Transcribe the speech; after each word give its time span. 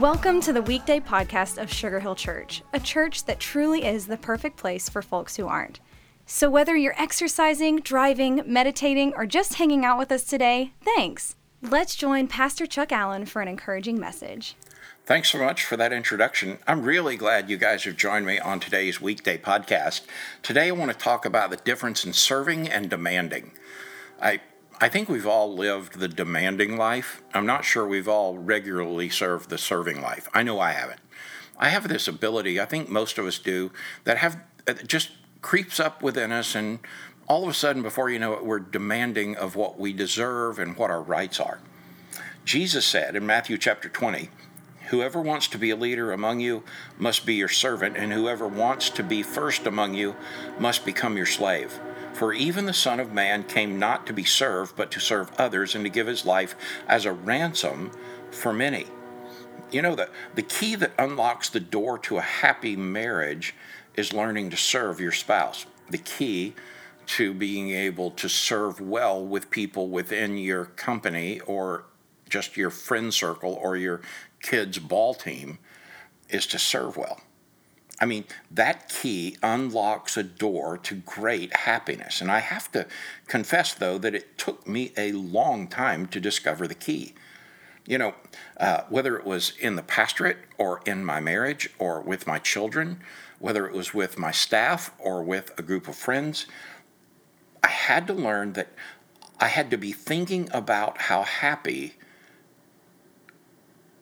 Welcome 0.00 0.40
to 0.42 0.54
the 0.54 0.62
weekday 0.62 0.98
podcast 0.98 1.60
of 1.60 1.70
Sugar 1.70 2.00
Hill 2.00 2.14
Church, 2.14 2.62
a 2.72 2.80
church 2.80 3.26
that 3.26 3.38
truly 3.38 3.84
is 3.84 4.06
the 4.06 4.16
perfect 4.16 4.56
place 4.56 4.88
for 4.88 5.02
folks 5.02 5.36
who 5.36 5.46
aren't. 5.46 5.78
So, 6.24 6.48
whether 6.48 6.74
you're 6.74 6.98
exercising, 6.98 7.80
driving, 7.80 8.42
meditating, 8.46 9.12
or 9.14 9.26
just 9.26 9.56
hanging 9.56 9.84
out 9.84 9.98
with 9.98 10.10
us 10.10 10.24
today, 10.24 10.72
thanks. 10.82 11.36
Let's 11.60 11.96
join 11.96 12.28
Pastor 12.28 12.64
Chuck 12.64 12.92
Allen 12.92 13.26
for 13.26 13.42
an 13.42 13.48
encouraging 13.48 14.00
message. 14.00 14.56
Thanks 15.04 15.28
so 15.28 15.44
much 15.44 15.66
for 15.66 15.76
that 15.76 15.92
introduction. 15.92 16.60
I'm 16.66 16.82
really 16.82 17.18
glad 17.18 17.50
you 17.50 17.58
guys 17.58 17.84
have 17.84 17.98
joined 17.98 18.24
me 18.24 18.38
on 18.38 18.58
today's 18.58 19.02
weekday 19.02 19.36
podcast. 19.36 20.06
Today, 20.42 20.68
I 20.68 20.70
want 20.70 20.90
to 20.92 20.96
talk 20.96 21.26
about 21.26 21.50
the 21.50 21.58
difference 21.58 22.06
in 22.06 22.14
serving 22.14 22.70
and 22.70 22.88
demanding. 22.88 23.50
I 24.22 24.40
I 24.82 24.88
think 24.88 25.10
we've 25.10 25.26
all 25.26 25.54
lived 25.54 25.98
the 25.98 26.08
demanding 26.08 26.78
life. 26.78 27.22
I'm 27.34 27.44
not 27.44 27.66
sure 27.66 27.86
we've 27.86 28.08
all 28.08 28.38
regularly 28.38 29.10
served 29.10 29.50
the 29.50 29.58
serving 29.58 30.00
life. 30.00 30.26
I 30.32 30.42
know 30.42 30.58
I 30.58 30.72
haven't. 30.72 31.00
I 31.58 31.68
have 31.68 31.86
this 31.86 32.08
ability, 32.08 32.58
I 32.58 32.64
think 32.64 32.88
most 32.88 33.18
of 33.18 33.26
us 33.26 33.38
do, 33.38 33.70
that 34.04 34.16
have 34.16 34.40
that 34.64 34.88
just 34.88 35.10
creeps 35.42 35.78
up 35.78 36.02
within 36.02 36.32
us 36.32 36.54
and 36.54 36.78
all 37.28 37.42
of 37.42 37.50
a 37.50 37.54
sudden 37.54 37.82
before 37.82 38.08
you 38.08 38.18
know 38.18 38.32
it 38.32 38.44
we're 38.44 38.58
demanding 38.58 39.36
of 39.36 39.54
what 39.54 39.78
we 39.78 39.92
deserve 39.92 40.58
and 40.58 40.76
what 40.76 40.90
our 40.90 41.02
rights 41.02 41.38
are. 41.38 41.60
Jesus 42.46 42.86
said 42.86 43.14
in 43.14 43.26
Matthew 43.26 43.58
chapter 43.58 43.90
20, 43.90 44.30
Whoever 44.88 45.20
wants 45.20 45.46
to 45.48 45.58
be 45.58 45.70
a 45.70 45.76
leader 45.76 46.10
among 46.10 46.40
you 46.40 46.64
must 46.98 47.26
be 47.26 47.34
your 47.34 47.48
servant, 47.48 47.96
and 47.98 48.12
whoever 48.12 48.48
wants 48.48 48.88
to 48.90 49.02
be 49.02 49.22
first 49.22 49.66
among 49.66 49.92
you 49.94 50.16
must 50.58 50.86
become 50.86 51.18
your 51.18 51.26
slave. 51.26 51.78
For 52.20 52.34
even 52.34 52.66
the 52.66 52.74
Son 52.74 53.00
of 53.00 53.14
Man 53.14 53.44
came 53.44 53.78
not 53.78 54.06
to 54.06 54.12
be 54.12 54.24
served, 54.24 54.76
but 54.76 54.90
to 54.90 55.00
serve 55.00 55.32
others 55.38 55.74
and 55.74 55.82
to 55.86 55.88
give 55.88 56.06
his 56.06 56.26
life 56.26 56.54
as 56.86 57.06
a 57.06 57.14
ransom 57.14 57.92
for 58.30 58.52
many. 58.52 58.84
You 59.70 59.80
know, 59.80 59.94
the, 59.94 60.10
the 60.34 60.42
key 60.42 60.74
that 60.74 60.92
unlocks 60.98 61.48
the 61.48 61.60
door 61.60 61.96
to 62.00 62.18
a 62.18 62.20
happy 62.20 62.76
marriage 62.76 63.54
is 63.94 64.12
learning 64.12 64.50
to 64.50 64.58
serve 64.58 65.00
your 65.00 65.12
spouse. 65.12 65.64
The 65.88 65.96
key 65.96 66.54
to 67.06 67.32
being 67.32 67.70
able 67.70 68.10
to 68.10 68.28
serve 68.28 68.82
well 68.82 69.24
with 69.24 69.50
people 69.50 69.88
within 69.88 70.36
your 70.36 70.66
company 70.66 71.40
or 71.46 71.86
just 72.28 72.54
your 72.54 72.68
friend 72.68 73.14
circle 73.14 73.54
or 73.54 73.78
your 73.78 74.02
kids' 74.42 74.78
ball 74.78 75.14
team 75.14 75.58
is 76.28 76.46
to 76.48 76.58
serve 76.58 76.98
well. 76.98 77.22
I 78.00 78.06
mean, 78.06 78.24
that 78.50 78.88
key 78.88 79.36
unlocks 79.42 80.16
a 80.16 80.22
door 80.22 80.78
to 80.78 80.94
great 80.94 81.54
happiness. 81.54 82.22
And 82.22 82.30
I 82.30 82.38
have 82.38 82.72
to 82.72 82.86
confess, 83.26 83.74
though, 83.74 83.98
that 83.98 84.14
it 84.14 84.38
took 84.38 84.66
me 84.66 84.92
a 84.96 85.12
long 85.12 85.68
time 85.68 86.06
to 86.06 86.20
discover 86.20 86.66
the 86.66 86.74
key. 86.74 87.14
You 87.86 87.98
know, 87.98 88.14
uh, 88.58 88.82
whether 88.88 89.16
it 89.16 89.26
was 89.26 89.52
in 89.60 89.76
the 89.76 89.82
pastorate 89.82 90.38
or 90.56 90.80
in 90.86 91.04
my 91.04 91.20
marriage 91.20 91.68
or 91.78 92.00
with 92.00 92.26
my 92.26 92.38
children, 92.38 93.00
whether 93.38 93.66
it 93.66 93.74
was 93.74 93.92
with 93.92 94.18
my 94.18 94.30
staff 94.30 94.92
or 94.98 95.22
with 95.22 95.52
a 95.58 95.62
group 95.62 95.86
of 95.86 95.96
friends, 95.96 96.46
I 97.62 97.68
had 97.68 98.06
to 98.06 98.14
learn 98.14 98.54
that 98.54 98.68
I 99.38 99.48
had 99.48 99.70
to 99.70 99.78
be 99.78 99.92
thinking 99.92 100.48
about 100.52 101.02
how 101.02 101.22
happy 101.22 101.94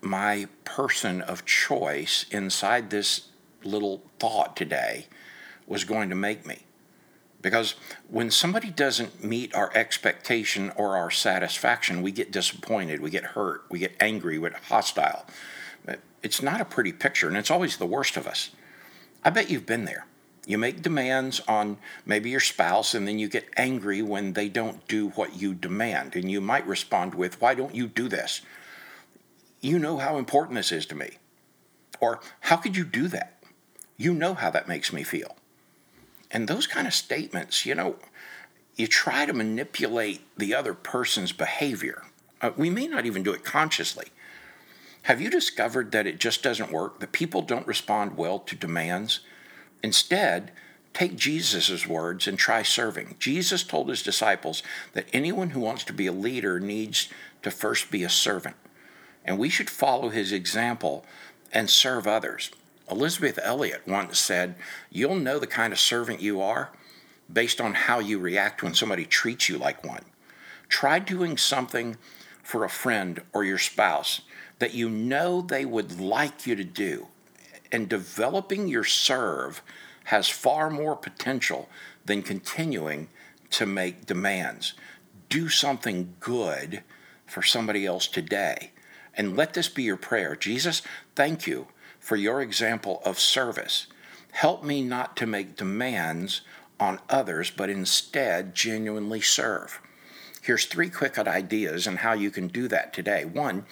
my 0.00 0.46
person 0.64 1.20
of 1.20 1.44
choice 1.44 2.26
inside 2.30 2.90
this 2.90 3.29
little 3.64 4.02
thought 4.18 4.56
today 4.56 5.06
was 5.66 5.84
going 5.84 6.08
to 6.10 6.16
make 6.16 6.46
me. 6.46 6.64
Because 7.42 7.74
when 8.08 8.30
somebody 8.30 8.70
doesn't 8.70 9.24
meet 9.24 9.54
our 9.54 9.70
expectation 9.74 10.70
or 10.76 10.96
our 10.96 11.10
satisfaction, 11.10 12.02
we 12.02 12.12
get 12.12 12.30
disappointed, 12.30 13.00
we 13.00 13.10
get 13.10 13.24
hurt, 13.24 13.64
we 13.70 13.78
get 13.78 13.96
angry, 13.98 14.38
we 14.38 14.50
get 14.50 14.64
hostile. 14.64 15.24
It's 16.22 16.42
not 16.42 16.60
a 16.60 16.66
pretty 16.66 16.92
picture, 16.92 17.28
and 17.28 17.36
it's 17.36 17.50
always 17.50 17.78
the 17.78 17.86
worst 17.86 18.18
of 18.18 18.26
us. 18.26 18.50
I 19.24 19.30
bet 19.30 19.48
you've 19.50 19.64
been 19.64 19.86
there. 19.86 20.06
You 20.46 20.58
make 20.58 20.82
demands 20.82 21.40
on 21.48 21.78
maybe 22.04 22.30
your 22.30 22.40
spouse, 22.40 22.94
and 22.94 23.06
then 23.08 23.18
you 23.18 23.28
get 23.28 23.48
angry 23.56 24.02
when 24.02 24.34
they 24.34 24.48
don't 24.48 24.86
do 24.86 25.08
what 25.10 25.40
you 25.40 25.54
demand. 25.54 26.16
And 26.16 26.30
you 26.30 26.40
might 26.40 26.66
respond 26.66 27.14
with, 27.14 27.40
Why 27.40 27.54
don't 27.54 27.74
you 27.74 27.86
do 27.86 28.08
this? 28.08 28.42
You 29.60 29.78
know 29.78 29.98
how 29.98 30.16
important 30.16 30.56
this 30.56 30.72
is 30.72 30.86
to 30.86 30.94
me. 30.94 31.18
Or, 32.00 32.20
How 32.40 32.56
could 32.56 32.76
you 32.76 32.84
do 32.84 33.08
that? 33.08 33.39
You 34.00 34.14
know 34.14 34.32
how 34.32 34.48
that 34.48 34.66
makes 34.66 34.94
me 34.94 35.02
feel. 35.02 35.36
And 36.30 36.48
those 36.48 36.66
kind 36.66 36.86
of 36.86 36.94
statements, 36.94 37.66
you 37.66 37.74
know, 37.74 37.96
you 38.74 38.86
try 38.86 39.26
to 39.26 39.34
manipulate 39.34 40.22
the 40.38 40.54
other 40.54 40.72
person's 40.72 41.32
behavior. 41.32 42.04
Uh, 42.40 42.52
we 42.56 42.70
may 42.70 42.86
not 42.86 43.04
even 43.04 43.22
do 43.22 43.34
it 43.34 43.44
consciously. 43.44 44.06
Have 45.02 45.20
you 45.20 45.28
discovered 45.28 45.92
that 45.92 46.06
it 46.06 46.18
just 46.18 46.42
doesn't 46.42 46.72
work, 46.72 47.00
that 47.00 47.12
people 47.12 47.42
don't 47.42 47.66
respond 47.66 48.16
well 48.16 48.38
to 48.38 48.56
demands? 48.56 49.20
Instead, 49.82 50.50
take 50.94 51.16
Jesus' 51.16 51.86
words 51.86 52.26
and 52.26 52.38
try 52.38 52.62
serving. 52.62 53.16
Jesus 53.18 53.62
told 53.62 53.90
his 53.90 54.02
disciples 54.02 54.62
that 54.94 55.10
anyone 55.12 55.50
who 55.50 55.60
wants 55.60 55.84
to 55.84 55.92
be 55.92 56.06
a 56.06 56.12
leader 56.12 56.58
needs 56.58 57.10
to 57.42 57.50
first 57.50 57.90
be 57.90 58.02
a 58.02 58.08
servant. 58.08 58.56
And 59.26 59.38
we 59.38 59.50
should 59.50 59.68
follow 59.68 60.08
his 60.08 60.32
example 60.32 61.04
and 61.52 61.68
serve 61.68 62.06
others. 62.06 62.50
Elisabeth 62.90 63.38
Elliot 63.42 63.82
once 63.86 64.18
said, 64.18 64.56
You'll 64.90 65.16
know 65.16 65.38
the 65.38 65.46
kind 65.46 65.72
of 65.72 65.78
servant 65.78 66.20
you 66.20 66.40
are 66.40 66.70
based 67.32 67.60
on 67.60 67.74
how 67.74 68.00
you 68.00 68.18
react 68.18 68.62
when 68.62 68.74
somebody 68.74 69.04
treats 69.04 69.48
you 69.48 69.56
like 69.56 69.84
one. 69.84 70.04
Try 70.68 70.98
doing 70.98 71.36
something 71.36 71.96
for 72.42 72.64
a 72.64 72.70
friend 72.70 73.22
or 73.32 73.44
your 73.44 73.58
spouse 73.58 74.22
that 74.58 74.74
you 74.74 74.88
know 74.88 75.40
they 75.40 75.64
would 75.64 76.00
like 76.00 76.46
you 76.46 76.56
to 76.56 76.64
do. 76.64 77.06
And 77.72 77.88
developing 77.88 78.66
your 78.66 78.84
serve 78.84 79.62
has 80.04 80.28
far 80.28 80.70
more 80.70 80.96
potential 80.96 81.68
than 82.04 82.22
continuing 82.22 83.08
to 83.50 83.66
make 83.66 84.06
demands. 84.06 84.74
Do 85.28 85.48
something 85.48 86.14
good 86.18 86.82
for 87.26 87.42
somebody 87.42 87.86
else 87.86 88.08
today. 88.08 88.72
And 89.14 89.36
let 89.36 89.54
this 89.54 89.68
be 89.68 89.84
your 89.84 89.96
prayer 89.96 90.34
Jesus, 90.34 90.82
thank 91.14 91.46
you 91.46 91.68
for 92.00 92.16
your 92.16 92.40
example 92.40 93.00
of 93.04 93.20
service. 93.20 93.86
Help 94.32 94.64
me 94.64 94.82
not 94.82 95.16
to 95.18 95.26
make 95.26 95.56
demands 95.56 96.40
on 96.80 96.98
others, 97.08 97.50
but 97.50 97.70
instead 97.70 98.54
genuinely 98.54 99.20
serve. 99.20 99.80
Here's 100.42 100.64
three 100.64 100.88
quick 100.88 101.18
ideas 101.18 101.86
on 101.86 101.96
how 101.96 102.14
you 102.14 102.30
can 102.30 102.48
do 102.48 102.66
that 102.68 102.92
today. 102.94 103.24
One, 103.26 103.66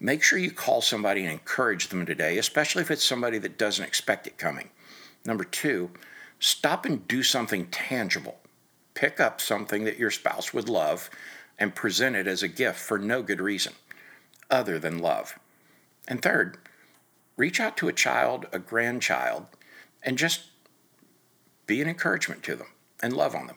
make 0.00 0.22
sure 0.22 0.38
you 0.38 0.50
call 0.50 0.80
somebody 0.80 1.22
and 1.22 1.30
encourage 1.30 1.88
them 1.88 2.06
today, 2.06 2.38
especially 2.38 2.82
if 2.82 2.90
it's 2.90 3.04
somebody 3.04 3.38
that 3.38 3.58
doesn't 3.58 3.84
expect 3.84 4.26
it 4.26 4.38
coming. 4.38 4.70
Number 5.26 5.44
two, 5.44 5.90
stop 6.40 6.86
and 6.86 7.06
do 7.06 7.22
something 7.22 7.66
tangible. 7.66 8.38
Pick 8.94 9.20
up 9.20 9.40
something 9.42 9.84
that 9.84 9.98
your 9.98 10.10
spouse 10.10 10.54
would 10.54 10.70
love 10.70 11.10
and 11.58 11.74
present 11.74 12.16
it 12.16 12.26
as 12.26 12.42
a 12.42 12.48
gift 12.48 12.78
for 12.78 12.98
no 12.98 13.22
good 13.22 13.40
reason 13.40 13.74
other 14.50 14.78
than 14.78 14.98
love. 14.98 15.38
And 16.08 16.22
third, 16.22 16.56
reach 17.36 17.60
out 17.60 17.76
to 17.78 17.88
a 17.88 17.92
child, 17.92 18.46
a 18.52 18.58
grandchild, 18.58 19.46
and 20.02 20.18
just 20.18 20.42
be 21.66 21.82
an 21.82 21.88
encouragement 21.88 22.42
to 22.44 22.56
them 22.56 22.68
and 23.02 23.12
love 23.12 23.34
on 23.34 23.46
them. 23.46 23.56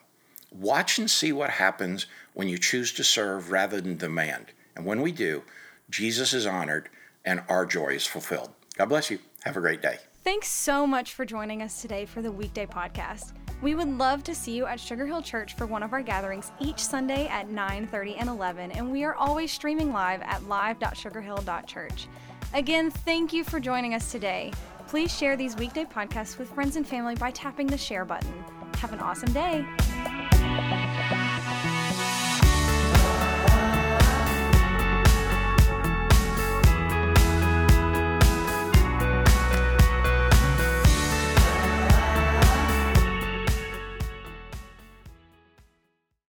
Watch 0.50 0.98
and 0.98 1.10
see 1.10 1.32
what 1.32 1.50
happens 1.50 2.06
when 2.34 2.48
you 2.48 2.58
choose 2.58 2.92
to 2.94 3.04
serve 3.04 3.50
rather 3.50 3.80
than 3.80 3.96
demand. 3.96 4.46
And 4.74 4.84
when 4.84 5.00
we 5.00 5.12
do, 5.12 5.42
Jesus 5.88 6.32
is 6.32 6.46
honored 6.46 6.88
and 7.24 7.42
our 7.48 7.66
joy 7.66 7.88
is 7.88 8.06
fulfilled. 8.06 8.50
God 8.76 8.86
bless 8.86 9.10
you. 9.10 9.18
Have 9.44 9.56
a 9.56 9.60
great 9.60 9.82
day. 9.82 9.98
Thanks 10.22 10.48
so 10.48 10.86
much 10.86 11.14
for 11.14 11.24
joining 11.24 11.62
us 11.62 11.80
today 11.80 12.04
for 12.04 12.20
the 12.20 12.30
weekday 12.30 12.66
podcast. 12.66 13.32
We 13.62 13.74
would 13.74 13.88
love 13.88 14.22
to 14.24 14.34
see 14.34 14.52
you 14.52 14.66
at 14.66 14.80
Sugar 14.80 15.06
Hill 15.06 15.22
Church 15.22 15.54
for 15.54 15.66
one 15.66 15.82
of 15.82 15.92
our 15.92 16.02
gatherings 16.02 16.50
each 16.60 16.78
Sunday 16.78 17.26
at 17.28 17.48
9:30 17.48 18.16
and 18.18 18.28
11, 18.28 18.72
and 18.72 18.90
we 18.90 19.04
are 19.04 19.14
always 19.14 19.52
streaming 19.52 19.92
live 19.92 20.22
at 20.22 20.42
live.sugarhill.church. 20.44 22.08
Again, 22.52 22.90
thank 22.90 23.32
you 23.32 23.44
for 23.44 23.60
joining 23.60 23.94
us 23.94 24.10
today. 24.10 24.52
Please 24.88 25.16
share 25.16 25.36
these 25.36 25.54
weekday 25.56 25.84
podcasts 25.84 26.36
with 26.36 26.50
friends 26.50 26.74
and 26.76 26.86
family 26.86 27.14
by 27.14 27.30
tapping 27.30 27.68
the 27.68 27.78
share 27.78 28.04
button. 28.04 28.32
Have 28.78 28.92
an 28.92 28.98
awesome 28.98 29.32
day. 29.32 29.64